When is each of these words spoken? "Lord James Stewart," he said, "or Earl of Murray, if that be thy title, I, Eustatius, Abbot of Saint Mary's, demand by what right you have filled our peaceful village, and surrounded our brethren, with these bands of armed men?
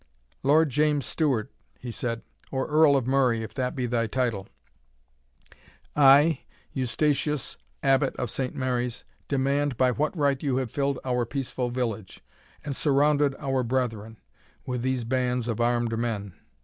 "Lord 0.41 0.71
James 0.71 1.05
Stewart," 1.05 1.51
he 1.77 1.91
said, 1.91 2.23
"or 2.51 2.65
Earl 2.65 2.95
of 2.95 3.05
Murray, 3.05 3.43
if 3.43 3.53
that 3.53 3.75
be 3.75 3.85
thy 3.85 4.07
title, 4.07 4.47
I, 5.95 6.39
Eustatius, 6.73 7.55
Abbot 7.83 8.15
of 8.15 8.31
Saint 8.31 8.55
Mary's, 8.55 9.03
demand 9.27 9.77
by 9.77 9.91
what 9.91 10.17
right 10.17 10.41
you 10.41 10.57
have 10.57 10.71
filled 10.71 10.97
our 11.05 11.23
peaceful 11.27 11.69
village, 11.69 12.21
and 12.65 12.75
surrounded 12.75 13.35
our 13.37 13.61
brethren, 13.61 14.17
with 14.65 14.81
these 14.81 15.03
bands 15.03 15.47
of 15.47 15.61
armed 15.61 15.95
men? 15.95 16.33